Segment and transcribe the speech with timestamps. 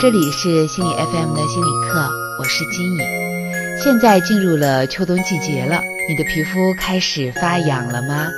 [0.00, 2.08] 这里是心理 FM 的心理课，
[2.38, 2.98] 我是金颖。
[3.82, 8.28] 现在进入了秋冬季节了，你的皮肤开始发痒了吗？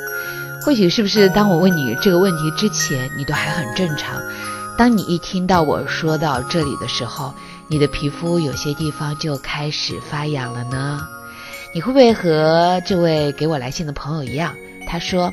[0.65, 4.23] 或许是不是当我问你这个问题之前，你都还很正常？
[4.79, 7.35] 当你一听到我说到这里的时候，
[7.69, 11.07] 你的皮肤有些地方就开始发痒了呢？
[11.75, 14.55] 你会不会和这位给我来信的朋友一样？
[14.89, 15.31] 他说。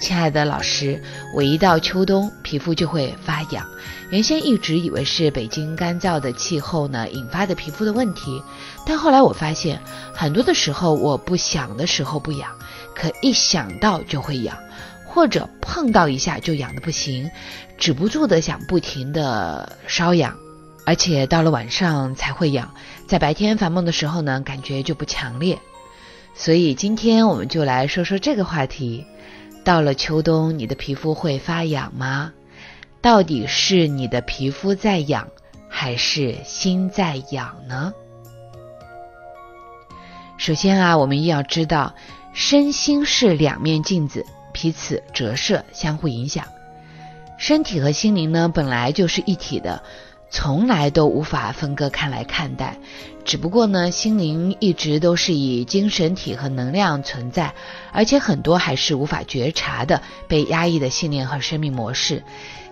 [0.00, 1.00] 亲爱的老师，
[1.34, 3.64] 我一到秋冬皮肤就会发痒，
[4.10, 8.42] 原先一直以为是北京干燥的气候呢引发的皮肤的问题，
[8.84, 9.80] 但后来我发现，
[10.12, 12.50] 很多的时候我不想的时候不痒，
[12.94, 14.58] 可一想到就会痒，
[15.06, 17.30] 或者碰到一下就痒的不行，
[17.78, 20.36] 止不住的想不停的瘙痒，
[20.84, 22.74] 而且到了晚上才会痒，
[23.06, 25.58] 在白天烦梦的时候呢感觉就不强烈，
[26.34, 29.06] 所以今天我们就来说说这个话题。
[29.64, 32.32] 到了秋冬，你的皮肤会发痒吗？
[33.00, 35.28] 到底是你的皮肤在痒，
[35.68, 37.92] 还是心在痒呢？
[40.36, 41.94] 首先啊，我们要知道，
[42.34, 46.44] 身心是两面镜子，彼此折射，相互影响。
[47.38, 49.82] 身体和心灵呢，本来就是一体的。
[50.36, 52.76] 从来都无法分割开来看待，
[53.24, 57.54] 只不过呢，心灵一直都是以精神体和能量存在，
[57.92, 62.24] 而且很多还是无法觉察的被压抑的信念和生命模式。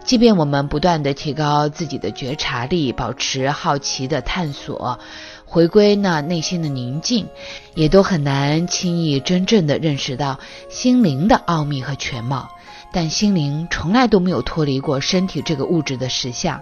[0.05, 4.99] 即便我们不断的提高自己的觉察力，保持好奇的探索，
[5.47, 7.29] 回归那内心的宁静，
[7.77, 12.51] 也都很难轻易真正的认识到心灵的奥秘和全貌。
[12.93, 16.61] 但心灵从来都没有脱离过身体这个物质的实相。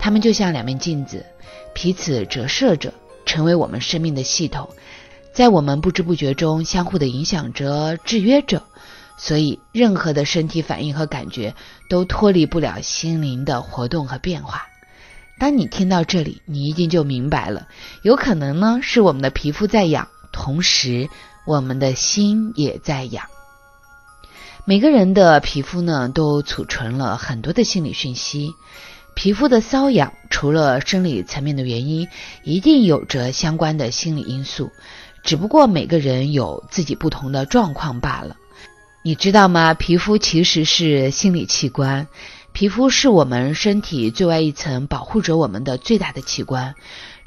[0.00, 1.24] 它们就像两面镜子，
[1.74, 2.92] 彼此折射着，
[3.26, 4.70] 成为我们生命的系统，
[5.32, 8.62] 在我们不知不觉中相互的影响着、制约着。
[9.18, 11.54] 所以，任何的身体反应和感觉
[11.90, 14.66] 都脱离不了心灵的活动和变化。
[15.38, 17.68] 当你听到这里，你一定就明白了，
[18.02, 21.10] 有可能呢是我们的皮肤在痒，同时
[21.46, 23.26] 我们的心也在痒。
[24.64, 28.54] 每个人的皮肤呢，都储存了很多的心理讯息。
[29.22, 32.08] 皮肤的瘙痒，除了生理层面的原因，
[32.42, 34.70] 一定有着相关的心理因素，
[35.22, 38.38] 只不过每个人有自己不同的状况罢了。
[39.02, 39.74] 你知道吗？
[39.74, 42.08] 皮肤其实是心理器官，
[42.54, 46.74] 皮肤是我们身体最外一层保护着我们的最大的器官。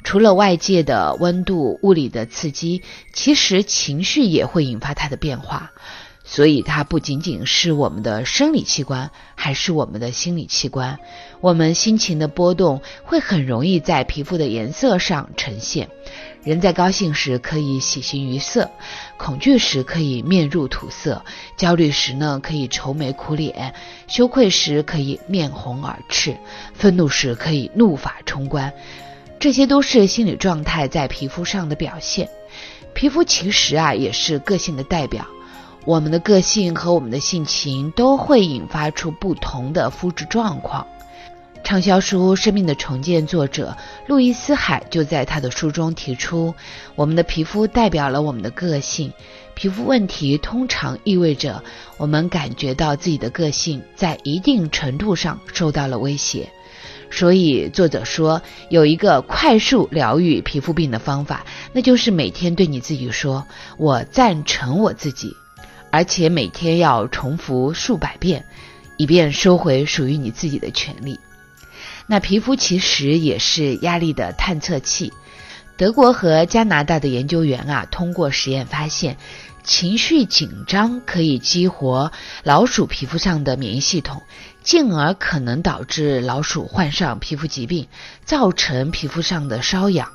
[0.02, 2.82] 除了外界的温度、物理的刺激，
[3.12, 5.70] 其实情绪也会引发它的变化。
[6.26, 10.98] 所以，它不仅仅是我们的生理器官，还是我们的心理器官。
[11.42, 15.90] 我们心情的波动会很容易在皮肤的颜色上呈现。
[16.42, 18.70] 人在高兴时可以喜形于色，
[19.18, 21.22] 恐惧时可以面如土色，
[21.58, 23.74] 焦虑时呢可以愁眉苦脸，
[24.08, 26.36] 羞愧时可以面红耳赤，
[26.72, 28.72] 愤怒时可以怒发冲冠。
[29.38, 32.30] 这些都是心理状态在皮肤上的表现。
[32.94, 35.26] 皮肤其实啊也是个性的代表。
[35.84, 40.86] 我们的个性和我们的性情都会引发出不同的肤质状况。
[41.62, 46.54] 畅销书《生命的重建》作者路易斯·海就在他的书中提出，
[46.94, 49.12] 我们的皮肤代表了我们的个性。
[49.54, 51.62] 皮肤问题通常意味着
[51.96, 56.50] 我们感觉到自己的个性在一定程度上受到了威胁。
[57.10, 63.46] 所以，作者说有一个快速疗愈皮肤病的方法，那就是每天对你自己说
[63.78, 65.36] ：“我赞成我自己。”
[65.94, 68.44] 而且每天要重复数百遍，
[68.96, 71.20] 以便收回属于你自己的权利。
[72.08, 75.12] 那皮肤其实也是压力的探测器。
[75.76, 79.18] 德国和加拿大的研究员啊，通过实验发现，
[79.62, 82.10] 情绪紧张可以激活
[82.42, 84.20] 老鼠皮肤上的免疫系统，
[84.64, 87.86] 进而可能导致老鼠患上皮肤疾病，
[88.24, 90.08] 造成皮肤上的瘙痒。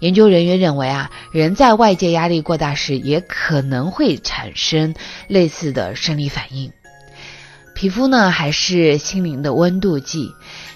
[0.00, 4.94] 研究人员认为啊，人在外界压力过大时，也可能会产生
[5.28, 6.72] 类似的生理反应。
[7.74, 10.30] 皮肤呢，还是心灵的温度计。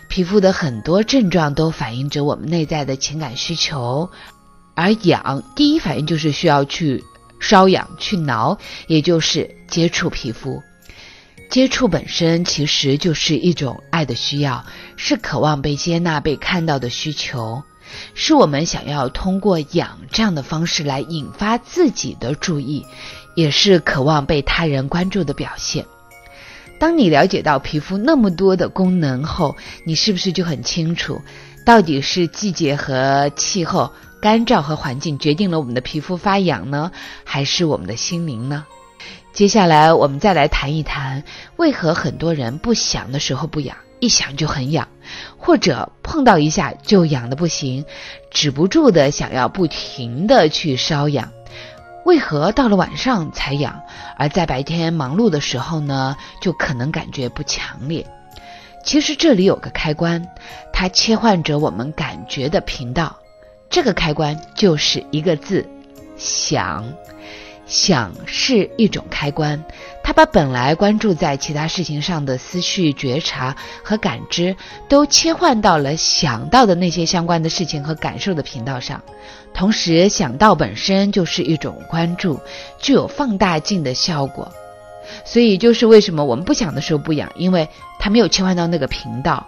[0.09, 4.11] 皮肤的很多症状都反映着我们内在的情感需求。
[4.75, 7.05] 而痒，第一反应就是需要去
[7.41, 10.63] 瘙痒、去挠，也就是接触皮肤。
[11.51, 14.65] 接触本身其实就是一种爱的需要，
[14.97, 17.63] 是渴望被接纳、被看到的需求。
[18.15, 22.87] 是我们想要通过养这样的方式来引发自己的注意，
[23.35, 25.85] 也是渴望被他人关注的表现。
[26.79, 31.21] 当你了解到皮肤那么多的功能后，你是不是就很清楚，
[31.67, 33.93] 到底是季节和气候、
[34.23, 36.91] 干燥和环境决定了我们的皮肤发痒呢，
[37.25, 38.65] 还是我们的心灵呢？
[39.33, 41.23] 接下来我们再来谈一谈，
[41.57, 44.89] 为何很多人不想的时候不痒，一想就很痒。
[45.37, 47.85] 或者碰到一下就痒的不行，
[48.31, 51.33] 止不住的想要不停的去瘙痒。
[52.05, 53.81] 为何到了晚上才痒，
[54.17, 58.07] 而在白天忙碌的时候呢，就可能感觉不强烈？
[58.85, 60.27] 其实这里有个开关，
[60.73, 63.17] 它切换着我们感觉的频道。
[63.69, 65.69] 这个开关就是一个字：
[66.17, 66.85] 想。
[67.71, 69.65] 想是一种开关，
[70.03, 74.57] 它把本来关注在其他事情上的思绪、觉察和感知，
[74.89, 79.01] 都切换到了想到的那些相关的事情和感受的频道上。
[79.55, 82.41] 同时，想到本身就是一种关注，
[82.81, 84.53] 具有放大镜的效果。
[85.25, 87.69] 所以，就是为什么我们不想的时候不痒，因为
[88.01, 89.47] 它没有切换到那个频道。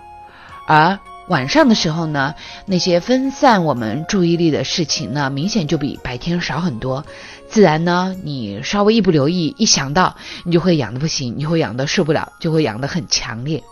[0.67, 0.97] 而
[1.33, 2.35] 晚上的时候呢，
[2.67, 7.07] 那些分散我们注意力的事情呢，明显就比白天少很多。
[7.49, 10.15] 自然呢，你稍微一不留意，一想到
[10.45, 13.65] 你就会痒的不行，你会痒的受不了，就会痒的很强烈。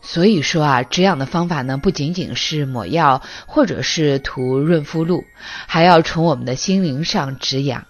[0.00, 5.24] 所以说啊，止痒的方法呢，不仅仅是抹药或者是涂润肤露，
[5.66, 7.84] 还要从我们的心灵上止痒。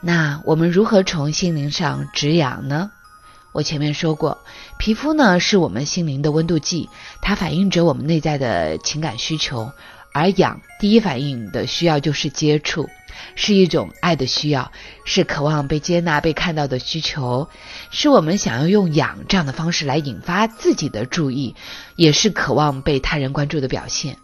[0.00, 2.90] 那我们如何从心灵上止痒呢？
[3.54, 4.38] 我前面说过，
[4.78, 6.90] 皮肤呢是我们心灵的温度计，
[7.22, 9.70] 它反映着我们内在的情感需求，
[10.12, 12.90] 而痒第一反应的需要就是接触。
[13.36, 14.72] 是一种爱的需要，
[15.04, 17.48] 是渴望被接纳、被看到的需求，
[17.92, 21.54] 是我们想要用痒这样的方式来引发自己的注意，
[21.94, 24.18] 也是渴望被他人关注的表现。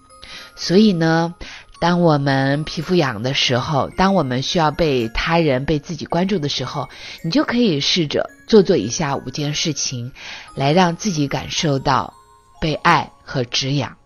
[0.56, 1.36] 所以呢，
[1.80, 6.88] 当我们皮肤痒的时候，当我们需要被他人、被自己关注的时候，
[7.24, 10.12] 你就可以试着做做以下五件事情，
[10.54, 12.12] 来让自己感受到
[12.60, 13.96] 被爱和止痒。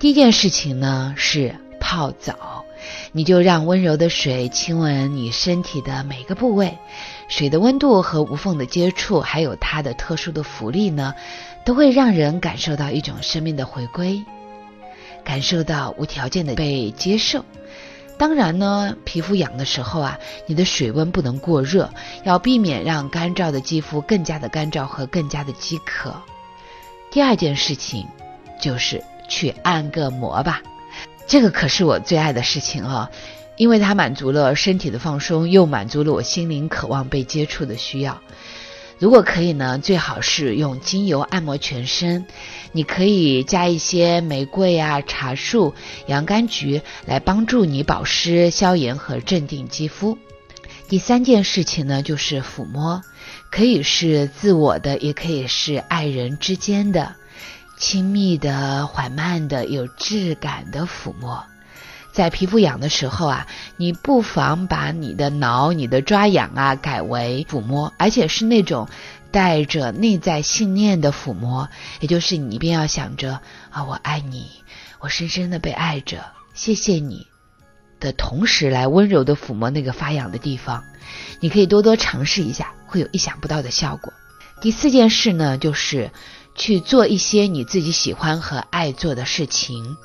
[0.00, 2.64] 第一件事情呢是泡澡。
[3.12, 6.76] 你就让温柔的水亲吻你身体的每个部位，
[7.28, 11.14] 水的温度和无缝的接触，还有它的特殊的浮力呢，
[11.64, 14.22] 都会让人感受到一种生命的回归，
[15.24, 17.44] 感受到无条件的被接受。
[18.16, 21.90] 当然呢，皮肤痒的时候啊，你的水温不能过热，
[22.22, 26.14] 要避免让干燥的肌肤更加的干燥和更加的饥渴。
[27.10, 28.06] 第二件事情
[28.60, 30.62] 就是去按个摩吧。
[31.26, 33.10] 这个可是我最爱的事情啊，
[33.56, 38.20] 因为它满足了身体的放松，又满足了我心灵渴望被接触的需要。
[38.98, 42.26] 如果可以呢，最好是用精油按摩全身。
[42.72, 45.74] 你可以加一些玫瑰啊、茶树、
[46.06, 50.18] 洋甘菊来帮助你保湿、消炎和镇定肌肤。
[50.88, 53.02] 第三件事情呢，就是抚摸，
[53.50, 57.14] 可以是自我的，也可以是爱人之间的。
[57.76, 61.44] 亲密的、缓慢的、有质感的抚摸，
[62.14, 63.46] 在皮肤痒的时候啊，
[63.76, 68.88] 你不妨把你的挠、你的抓痒啊改为抚摸，而且是那种
[69.32, 71.68] 带着内在信念的抚摸，
[71.98, 73.40] 也就是你一边要想着
[73.70, 74.48] 啊，我爱你，
[75.00, 76.24] 我深深的被爱着，
[76.54, 77.26] 谢谢你
[77.98, 80.84] 的同时，来温柔的抚摸那个发痒的地方。
[81.40, 84.12] 你可以多多尝试一下，会有意想不到的效果。
[84.60, 86.12] 第四件事呢，就是。
[86.56, 89.96] 去做一些你自己喜欢和爱做的事情，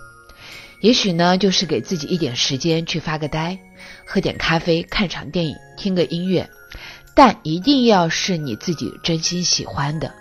[0.81, 3.59] 也许呢，就是给自己一点时间去发个呆，
[4.05, 6.49] 喝点咖啡，看场电影，听个音乐，
[7.13, 10.13] 但一定要是你自己真心喜欢的。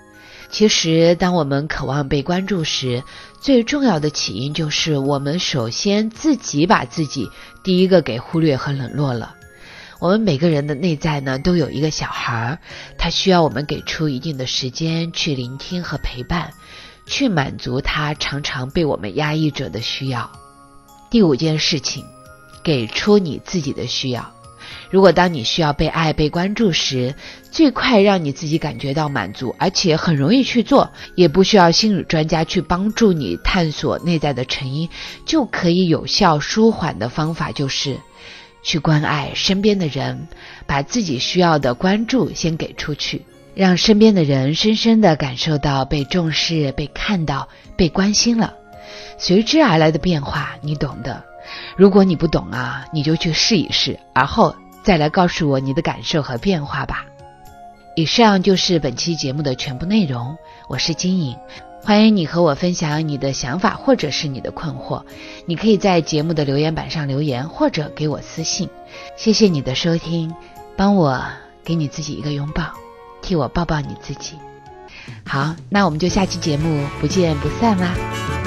[0.51, 3.05] 其实，当我们渴望被关注时，
[3.41, 7.29] 最重要的起因就是我们首先自己把自己
[7.63, 9.37] 第一个给忽略和冷落了。
[10.01, 12.59] 我们每个人的内在呢，都有一个小孩儿，
[12.97, 16.53] 他需要我们给出一定的时间去聆听和陪伴，
[17.07, 20.33] 去满足他常常被我们压抑着的需要。
[21.11, 22.05] 第五件事情，
[22.63, 24.33] 给出你自己的需要。
[24.91, 27.15] 如果当你需要被爱、被关注时，
[27.51, 34.89] 最快让你自己感觉到满足，而且很容易去做，也不需要心理专家去帮助你探索内在的成因，
[35.27, 37.99] 就可以有效舒缓的方法就是。
[38.63, 40.27] 去关爱身边的人，
[40.67, 43.25] 把自己需要的关注先给出去，
[43.55, 48.55] 让身边的人深深的感受到被重视、被看到、被关心了。
[49.19, 51.25] 随之而来的变化，你懂的。
[51.77, 57.05] 如果你不懂啊，你就去试一试，而后再来告诉我你的感受和变化吧。
[57.97, 60.37] 以上就是本期节目的全部内容，
[60.69, 61.37] 我是金颖。
[61.81, 65.05] 欢迎你和我分享你的想法或者是你的困惑，
[65.47, 68.69] 你可以在节目的留言板上留言或者给我私信。
[69.17, 70.35] 谢谢你的收听，
[70.77, 71.25] 帮我
[71.65, 72.73] 给你自己一个拥抱，
[73.23, 74.35] 替我抱抱你自己。
[75.25, 78.38] 好，那我们就下期节目不见不散啦。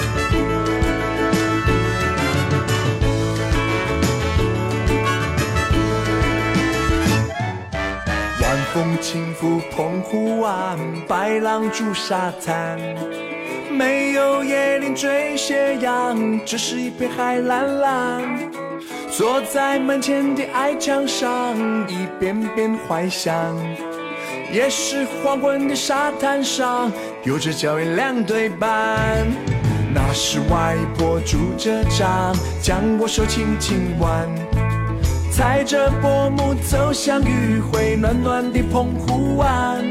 [9.02, 10.78] 轻拂澎湖湾，
[11.08, 12.80] 白浪逐沙滩。
[13.72, 18.22] 没有椰林缀斜阳，只是一片海蓝蓝。
[19.10, 21.58] 坐在门前的矮墙上，
[21.90, 23.34] 一遍遍怀想。
[24.52, 26.92] 也是黄昏的沙滩上，
[27.24, 29.28] 有着脚印两对半。
[29.94, 34.30] 那是外婆拄着杖，将我手轻轻挽。
[35.32, 39.82] 踩着薄暮走向余晖暖暖的澎湖湾。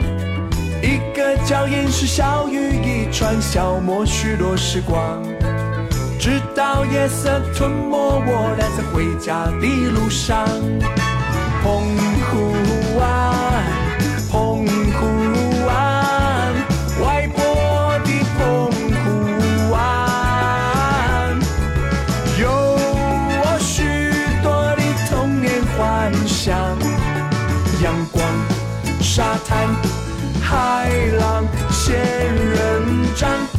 [0.83, 5.23] 一个脚印是小雨一串，消磨许多时光。
[6.19, 10.47] 直到夜色吞没我俩在回家的路上。
[11.63, 12.53] 澎湖
[12.99, 13.60] 湾。
[30.51, 31.97] 海浪、仙
[32.35, 33.50] 人掌。